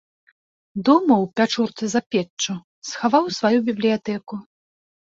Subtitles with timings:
[0.89, 2.53] Дома ў пячурцы за печчу
[2.91, 4.45] схаваў сваю бібліятэку.